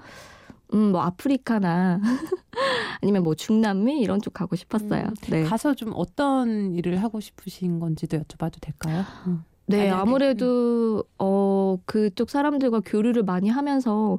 음, 0.74 0.92
뭐 0.92 1.00
아프리카나 1.02 2.00
아니면 3.02 3.22
뭐 3.22 3.34
중남미 3.34 4.00
이런 4.00 4.20
쪽 4.20 4.34
가고 4.34 4.56
싶었어요. 4.56 5.04
음. 5.04 5.14
네. 5.30 5.44
가서 5.44 5.74
좀 5.74 5.92
어떤 5.94 6.74
일을 6.74 7.02
하고 7.02 7.20
싶으신 7.20 7.80
건지도 7.80 8.18
여쭤봐도 8.18 8.60
될까요? 8.60 9.04
음. 9.26 9.44
네, 9.66 9.88
만약에, 9.88 10.00
아무래도 10.00 11.04
어 11.18 11.78
그쪽 11.86 12.28
사람들과 12.28 12.80
교류를 12.84 13.22
많이 13.22 13.48
하면서 13.48 14.18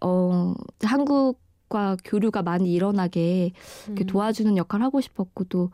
어 0.00 0.54
한국과 0.82 1.96
교류가 2.04 2.42
많이 2.42 2.72
일어나게 2.72 3.52
음. 3.88 3.94
도와주는 3.94 4.56
역할을 4.56 4.84
하고 4.84 5.00
싶었고 5.00 5.44
또 5.44 5.70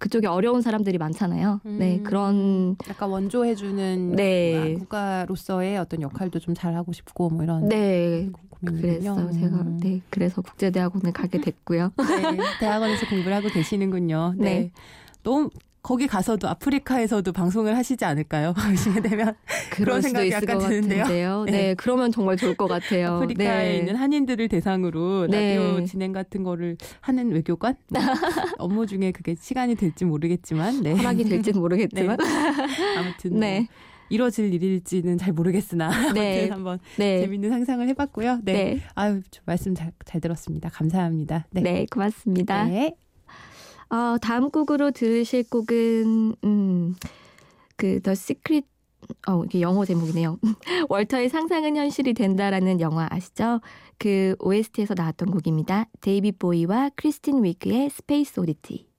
그쪽에 0.00 0.26
어려운 0.26 0.62
사람들이 0.62 0.98
많잖아요. 0.98 1.60
네, 1.64 1.98
음. 1.98 2.02
그런 2.02 2.76
약간 2.88 3.10
원조해주는 3.10 4.12
네. 4.16 4.74
국가로서의 4.78 5.78
어떤 5.78 6.02
역할도 6.02 6.38
좀 6.38 6.54
잘 6.54 6.74
하고 6.74 6.92
싶고 6.92 7.30
뭐 7.30 7.42
이런 7.42 7.68
네. 7.68 8.30
고민이군요. 8.50 9.14
그랬어요. 9.14 9.32
제가 9.32 9.56
음. 9.62 9.78
네, 9.82 10.00
그래서 10.10 10.42
국제대학원을 10.42 11.12
가게 11.12 11.40
됐고요. 11.40 11.92
네, 11.96 12.38
대학원에서 12.60 13.06
공부를 13.08 13.34
하고 13.36 13.48
계시는군요. 13.48 14.34
네. 14.36 14.44
네. 14.44 14.70
너무 15.22 15.48
거기 15.82 16.06
가서도 16.06 16.48
아프리카에서도 16.48 17.32
방송을 17.32 17.76
하시지 17.76 18.04
않을까요? 18.04 18.52
가시게 18.56 19.00
되면 19.02 19.34
수도 19.74 20.00
생각이 20.00 20.30
약간 20.30 20.58
것 20.58 20.68
드는데요. 20.68 21.44
네. 21.46 21.52
네. 21.52 21.74
그러면 21.74 22.12
정말 22.12 22.36
좋을 22.36 22.54
것 22.54 22.68
같아요. 22.68 23.16
아프리카에 23.16 23.68
네. 23.68 23.78
있는 23.78 23.96
한인들을 23.96 24.48
대상으로 24.48 25.26
네. 25.28 25.56
라디오 25.56 25.84
진행 25.84 26.12
같은 26.12 26.44
거를 26.44 26.76
하는 27.00 27.32
외교관 27.32 27.74
뭐 27.88 28.00
업무 28.58 28.86
중에 28.86 29.10
그게 29.10 29.34
시간이 29.34 29.74
될지 29.74 30.04
모르겠지만 30.04 30.82
네. 30.82 30.92
허락이 30.92 31.24
될지는 31.24 31.60
모르겠지만. 31.60 32.16
아무튼 32.96 33.40
네. 33.40 33.60
뭐 33.60 33.68
이뤄질 34.08 34.52
일일지는 34.52 35.16
잘 35.18 35.32
모르겠으나 35.32 36.12
네. 36.12 36.40
아무튼 36.40 36.52
한번 36.52 36.78
네. 36.96 37.20
재밌는 37.20 37.48
상상을 37.48 37.88
해봤고요. 37.88 38.40
네, 38.44 38.52
네. 38.52 38.80
아유 38.94 39.22
저 39.30 39.40
말씀 39.46 39.74
잘, 39.74 39.90
잘 40.04 40.20
들었습니다. 40.20 40.68
감사합니다. 40.68 41.46
네. 41.50 41.60
네. 41.62 41.86
고맙습니다. 41.90 42.64
네. 42.64 42.94
어, 43.92 44.16
다음 44.16 44.50
곡으로 44.50 44.90
들으실 44.90 45.44
곡은 45.50 46.34
음, 46.44 46.94
그 47.76 48.00
The 48.00 48.12
Secret 48.12 48.66
어, 49.28 49.44
이게 49.44 49.60
영어 49.60 49.84
제목이네요. 49.84 50.38
월터의 50.88 51.28
상상은 51.28 51.76
현실이 51.76 52.14
된다라는 52.14 52.80
영화 52.80 53.06
아시죠? 53.10 53.60
그 53.98 54.34
OST에서 54.38 54.94
나왔던 54.96 55.30
곡입니다. 55.30 55.86
데이비드 56.00 56.32
보위와 56.32 56.90
크리스틴 56.96 57.44
위그의 57.44 57.90
Space 57.90 58.40
Oddity. 58.40 58.91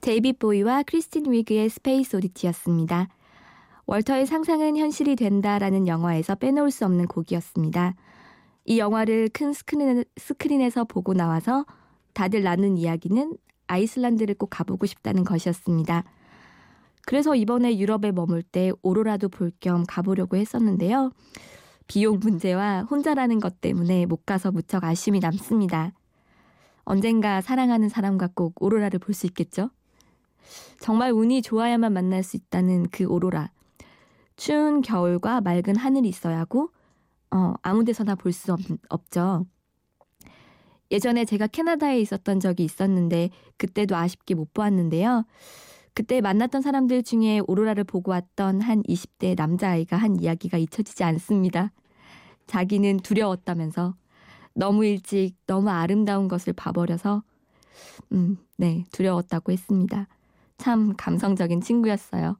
데이비드 0.00 0.34
보위와 0.34 0.82
크리스틴 0.82 1.30
위그의 1.32 1.70
Space 1.70 2.16
Oddity였습니다. 2.16 3.08
월터의 3.86 4.26
상상은 4.26 4.76
현실이 4.76 5.16
된다라는 5.16 5.86
영화에서 5.86 6.34
빼놓을 6.34 6.70
수 6.70 6.84
없는 6.84 7.06
곡이었습니다. 7.06 7.94
이 8.66 8.78
영화를 8.78 9.30
큰 9.32 9.52
스크린, 9.52 10.04
스크린 10.16 10.60
에서 10.60 10.84
보고 10.84 11.14
나와서 11.14 11.64
다들 12.12 12.42
나눈 12.42 12.76
이야기는 12.76 13.36
아이슬란드를 13.66 14.34
꼭 14.34 14.48
가보고 14.50 14.86
싶다는 14.86 15.24
것이었습니다. 15.24 16.04
그래서 17.06 17.34
이번에 17.34 17.78
유럽에 17.78 18.12
머물 18.12 18.42
때 18.42 18.72
오로라도 18.82 19.28
볼 19.28 19.52
겸 19.60 19.84
가보려고 19.86 20.36
했었는데요. 20.36 21.12
비용 21.86 22.18
문제와 22.18 22.82
혼자라는 22.82 23.40
것 23.40 23.60
때문에 23.60 24.06
못 24.06 24.24
가서 24.26 24.50
무척 24.50 24.84
아쉬움이 24.84 25.20
남습니다. 25.20 25.92
언젠가 26.84 27.40
사랑하는 27.40 27.88
사람과 27.88 28.28
꼭 28.34 28.62
오로라를 28.62 28.98
볼 28.98 29.14
수 29.14 29.26
있겠죠? 29.26 29.70
정말 30.80 31.12
운이 31.12 31.42
좋아야만 31.42 31.92
만날 31.92 32.22
수 32.22 32.36
있다는 32.36 32.88
그 32.90 33.04
오로라. 33.04 33.50
추운 34.36 34.82
겨울과 34.82 35.40
맑은 35.40 35.76
하늘이 35.76 36.08
있어야 36.08 36.38
하고, 36.40 36.70
어, 37.30 37.54
아무 37.62 37.84
데서나 37.84 38.14
볼 38.14 38.32
수 38.32 38.56
없죠. 38.88 39.46
예전에 40.90 41.24
제가 41.24 41.46
캐나다에 41.46 41.98
있었던 42.00 42.40
적이 42.40 42.64
있었는데, 42.64 43.30
그때도 43.56 43.96
아쉽게 43.96 44.34
못 44.34 44.52
보았는데요. 44.52 45.24
그때 45.94 46.20
만났던 46.20 46.60
사람들 46.60 47.04
중에 47.04 47.40
오로라를 47.46 47.84
보고 47.84 48.10
왔던 48.10 48.60
한 48.60 48.82
20대 48.82 49.36
남자아이가 49.36 49.96
한 49.96 50.20
이야기가 50.20 50.58
잊혀지지 50.58 51.04
않습니다. 51.04 51.72
자기는 52.46 52.98
두려웠다면서 52.98 53.94
너무 54.54 54.84
일찍 54.84 55.34
너무 55.46 55.70
아름다운 55.70 56.28
것을 56.28 56.52
봐버려서 56.52 57.22
음, 58.12 58.38
네, 58.56 58.84
두려웠다고 58.92 59.52
했습니다. 59.52 60.08
참 60.58 60.94
감성적인 60.96 61.60
친구였어요. 61.60 62.38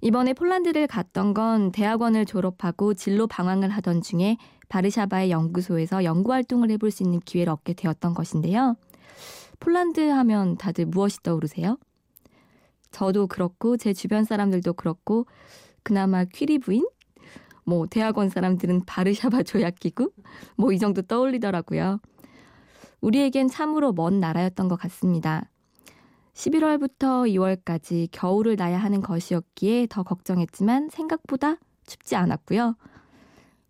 이번에 0.00 0.32
폴란드를 0.32 0.86
갔던 0.86 1.34
건 1.34 1.72
대학원을 1.72 2.24
졸업하고 2.24 2.94
진로 2.94 3.26
방황을 3.26 3.68
하던 3.70 4.00
중에 4.02 4.36
바르샤바의 4.68 5.30
연구소에서 5.30 6.04
연구 6.04 6.32
활동을 6.32 6.70
해볼 6.70 6.90
수 6.90 7.02
있는 7.02 7.20
기회를 7.20 7.52
얻게 7.52 7.72
되었던 7.72 8.14
것인데요. 8.14 8.76
폴란드 9.60 10.00
하면 10.08 10.56
다들 10.56 10.86
무엇이 10.86 11.22
떠오르세요? 11.22 11.78
저도 12.90 13.26
그렇고 13.26 13.76
제 13.76 13.92
주변 13.92 14.24
사람들도 14.24 14.74
그렇고 14.74 15.26
그나마 15.82 16.24
퀴리 16.24 16.58
부인? 16.58 16.86
뭐 17.68 17.86
대학원 17.86 18.30
사람들은 18.30 18.86
바르샤바 18.86 19.42
조약기구? 19.42 20.10
뭐 20.56 20.72
이 20.72 20.78
정도 20.78 21.02
떠올리더라고요. 21.02 22.00
우리에겐 23.02 23.48
참으로 23.48 23.92
먼 23.92 24.20
나라였던 24.20 24.68
것 24.68 24.76
같습니다. 24.76 25.50
11월부터 26.32 27.28
2월까지 27.28 28.08
겨울을 28.10 28.56
나야 28.56 28.78
하는 28.78 29.02
것이었기에 29.02 29.88
더 29.90 30.02
걱정했지만 30.02 30.88
생각보다 30.88 31.56
춥지 31.86 32.16
않았고요. 32.16 32.76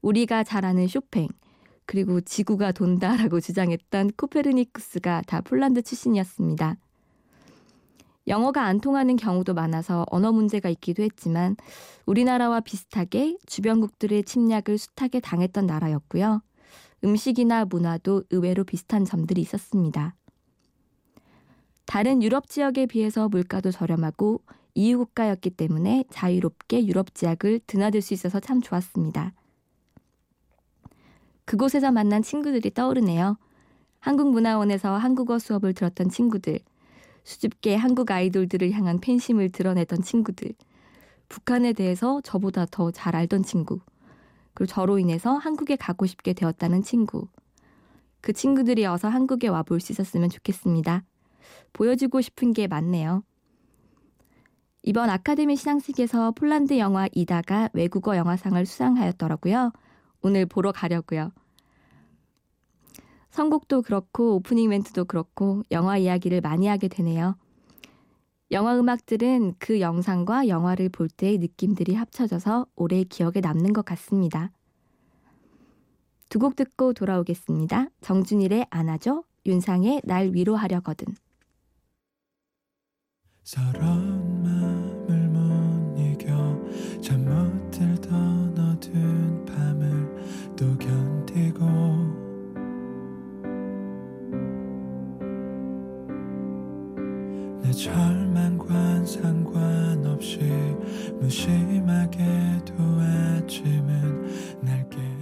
우리가 0.02 0.44
잘 0.44 0.64
아는 0.64 0.86
쇼팽, 0.86 1.28
그리고 1.84 2.20
지구가 2.20 2.72
돈다라고 2.72 3.40
주장했던 3.40 4.12
코페르니쿠스가 4.16 5.22
다 5.26 5.40
폴란드 5.40 5.82
출신이었습니다. 5.82 6.76
영어가 8.28 8.64
안 8.64 8.80
통하는 8.80 9.16
경우도 9.16 9.54
많아서 9.54 10.04
언어 10.10 10.32
문제가 10.32 10.68
있기도 10.68 11.02
했지만 11.02 11.56
우리나라와 12.06 12.60
비슷하게 12.60 13.38
주변국들의 13.46 14.24
침략을 14.24 14.76
숱하게 14.76 15.20
당했던 15.20 15.66
나라였고요. 15.66 16.42
음식이나 17.04 17.64
문화도 17.64 18.24
의외로 18.30 18.64
비슷한 18.64 19.04
점들이 19.04 19.40
있었습니다. 19.40 20.14
다른 21.86 22.22
유럽 22.22 22.48
지역에 22.48 22.86
비해서 22.86 23.28
물가도 23.28 23.70
저렴하고 23.70 24.42
EU 24.74 24.98
국가였기 24.98 25.50
때문에 25.50 26.04
자유롭게 26.10 26.86
유럽 26.86 27.14
지역을 27.14 27.60
드나들 27.66 28.02
수 28.02 28.12
있어서 28.14 28.40
참 28.40 28.60
좋았습니다. 28.60 29.32
그곳에서 31.46 31.90
만난 31.90 32.22
친구들이 32.22 32.74
떠오르네요. 32.74 33.38
한국문화원에서 34.00 34.96
한국어 34.96 35.38
수업을 35.38 35.72
들었던 35.72 36.10
친구들, 36.10 36.60
수줍게 37.28 37.76
한국 37.76 38.10
아이돌들을 38.10 38.72
향한 38.72 39.00
팬심을 39.00 39.50
드러내던 39.50 40.00
친구들, 40.00 40.54
북한에 41.28 41.74
대해서 41.74 42.22
저보다 42.22 42.64
더 42.70 42.90
잘 42.90 43.14
알던 43.14 43.42
친구, 43.42 43.80
그리고 44.54 44.72
저로 44.72 44.98
인해서 44.98 45.34
한국에 45.34 45.76
가고 45.76 46.06
싶게 46.06 46.32
되었다는 46.32 46.82
친구. 46.82 47.28
그 48.22 48.32
친구들이 48.32 48.86
어서 48.86 49.08
한국에 49.08 49.48
와 49.48 49.62
볼 49.62 49.78
수 49.80 49.92
있었으면 49.92 50.30
좋겠습니다. 50.30 51.04
보여주고 51.74 52.22
싶은 52.22 52.54
게 52.54 52.66
많네요. 52.66 53.22
이번 54.82 55.10
아카데미 55.10 55.56
시상식에서 55.56 56.30
폴란드 56.30 56.78
영화 56.78 57.08
이다가 57.12 57.68
외국어 57.74 58.16
영화상을 58.16 58.64
수상하였더라고요. 58.64 59.72
오늘 60.22 60.46
보러 60.46 60.72
가려고요. 60.72 61.32
선곡도 63.38 63.82
그렇고 63.82 64.34
오프닝 64.34 64.68
멘트도 64.68 65.04
그렇고 65.04 65.62
영화 65.70 65.96
이야기를 65.96 66.40
많이 66.40 66.66
하게 66.66 66.88
되네요. 66.88 67.36
영화 68.50 68.76
음악들은 68.76 69.54
그 69.60 69.80
영상과 69.80 70.48
영화를 70.48 70.88
볼 70.88 71.08
때의 71.08 71.38
느낌들이 71.38 71.94
합쳐져서 71.94 72.66
오래 72.74 73.04
기억에 73.04 73.34
남는 73.40 73.74
것 73.74 73.84
같습니다. 73.84 74.50
두 76.30 76.40
곡 76.40 76.56
듣고 76.56 76.92
돌아오겠습니다. 76.94 77.90
정준일의 78.00 78.66
안아줘, 78.70 79.22
윤상의 79.46 80.00
날 80.02 80.30
위로하려거든. 80.34 81.06
서러운 83.44 84.42
마음을 84.42 85.28
못 85.28 85.96
이겨 85.96 86.60
잠못 87.00 87.70
들 87.70 87.97
내 97.62 97.72
절망과 97.72 99.04
상관없이 99.04 100.38
무심하게도 101.20 102.74
아침은 102.78 104.58
날깨 104.62 105.17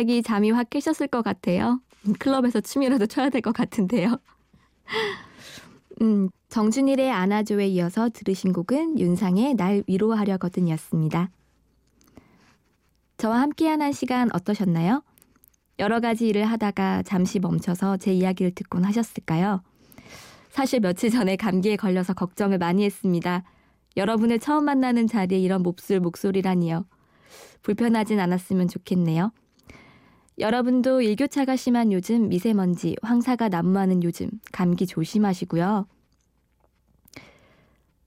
갑자기 0.00 0.22
잠이 0.22 0.50
확 0.50 0.70
깨셨을 0.70 1.08
것 1.08 1.20
같아요. 1.22 1.78
클럽에서 2.18 2.62
춤이라도 2.62 3.04
춰야 3.06 3.28
될 3.28 3.42
것 3.42 3.52
같은데요. 3.52 4.18
음, 6.00 6.30
정준일의 6.48 7.10
안아줘에 7.12 7.66
이어서 7.68 8.08
들으신 8.08 8.54
곡은 8.54 8.98
윤상의 8.98 9.56
날 9.56 9.84
위로하려거든이었습니다. 9.86 11.28
저와 13.18 13.42
함께한 13.42 13.82
한 13.82 13.92
시간 13.92 14.30
어떠셨나요? 14.32 15.02
여러 15.78 16.00
가지 16.00 16.28
일을 16.28 16.46
하다가 16.46 17.02
잠시 17.02 17.38
멈춰서 17.38 17.98
제 17.98 18.14
이야기를 18.14 18.52
듣곤 18.54 18.84
하셨을까요? 18.86 19.62
사실 20.48 20.80
며칠 20.80 21.10
전에 21.10 21.36
감기에 21.36 21.76
걸려서 21.76 22.14
걱정을 22.14 22.56
많이 22.56 22.84
했습니다. 22.84 23.44
여러분을 23.98 24.38
처음 24.38 24.64
만나는 24.64 25.06
자리에 25.06 25.38
이런 25.38 25.62
몹쓸 25.62 26.00
목소리라니요. 26.00 26.86
불편하진 27.60 28.18
않았으면 28.18 28.68
좋겠네요. 28.68 29.32
여러분도 30.40 31.02
일교차가 31.02 31.54
심한 31.56 31.92
요즘 31.92 32.28
미세먼지, 32.28 32.96
황사가 33.02 33.50
난무하는 33.50 34.02
요즘 34.02 34.30
감기 34.52 34.86
조심하시고요. 34.86 35.86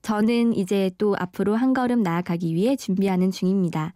저는 0.02 0.52
이제 0.52 0.90
또 0.98 1.14
앞으로 1.18 1.54
한 1.54 1.72
걸음 1.72 2.02
나아가기 2.02 2.54
위해 2.54 2.76
준비하는 2.76 3.30
중입니다. 3.30 3.94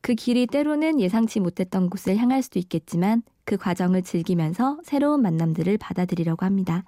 그 0.00 0.14
길이 0.14 0.46
때로는 0.46 1.00
예상치 1.00 1.40
못했던 1.40 1.90
곳을 1.90 2.16
향할 2.16 2.42
수도 2.42 2.58
있겠지만 2.58 3.22
그 3.44 3.56
과정을 3.56 4.02
즐기면서 4.02 4.78
새로운 4.84 5.22
만남들을 5.22 5.78
받아들이려고 5.78 6.44
합니다. 6.44 6.84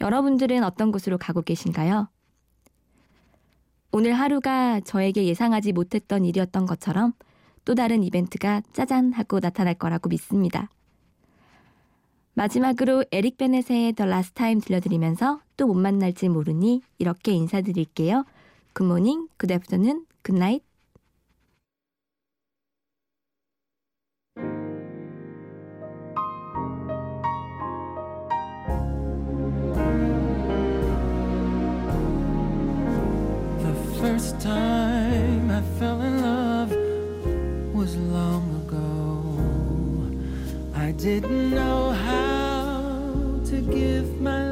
여러분들은 0.00 0.64
어떤 0.64 0.92
곳으로 0.92 1.16
가고 1.16 1.42
계신가요? 1.42 2.08
오늘 3.92 4.12
하루가 4.12 4.80
저에게 4.80 5.24
예상하지 5.26 5.72
못했던 5.72 6.24
일이었던 6.24 6.66
것처럼 6.66 7.12
또 7.70 7.76
다른 7.76 8.02
이벤트가 8.02 8.62
짜잔 8.72 9.12
하고 9.12 9.38
나타날 9.38 9.74
거라고 9.74 10.08
믿습니다. 10.08 10.68
마지막으로 12.34 13.04
에릭 13.12 13.36
베넷의 13.38 13.92
The 13.92 14.10
Last 14.10 14.34
Time 14.34 14.60
들려드리면서 14.60 15.40
또 15.56 15.68
못 15.68 15.74
만날지 15.74 16.30
모르니 16.30 16.82
이렇게 16.98 17.30
인사드릴게요. 17.30 18.24
Good 18.72 18.91
morning, 18.91 19.28
good 19.38 19.57
afternoon, 19.57 20.04
good 20.24 20.40
night. 20.40 20.64
First 34.00 34.40
time 34.40 35.50
I 35.50 35.62
fell 35.78 35.99
didn't 41.02 41.50
know 41.50 41.92
how 41.92 43.40
to 43.46 43.62
give 43.62 44.20
my 44.20 44.49